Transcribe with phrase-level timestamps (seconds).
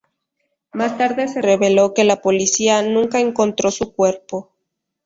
[0.73, 4.49] Más tarde se reveló que la policía nunca encontró su cuerpo.